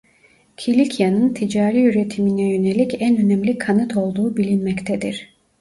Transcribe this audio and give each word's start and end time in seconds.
Kilikya'nın 0.57 1.33
ticari 1.33 1.83
üretimine 1.83 2.53
yönelik 2.55 3.01
en 3.01 3.17
önemli 3.17 3.57
kanıt 3.57 3.97
olduğu 3.97 4.37
bilinmektedir. 4.37 5.33